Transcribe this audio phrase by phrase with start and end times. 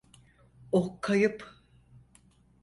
[0.71, 1.61] O kayıp.